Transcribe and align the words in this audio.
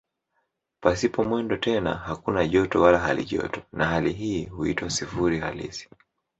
Pasipo 0.81 1.23
mwendo 1.23 1.57
tena 1.57 1.93
hakuna 1.93 2.47
joto 2.47 2.81
wala 2.81 2.99
halijoto 2.99 3.61
na 3.71 3.85
hali 3.85 4.13
hii 4.13 4.45
huitwa 4.45 4.89
"sifuri 4.89 5.39
halisi". 5.39 5.89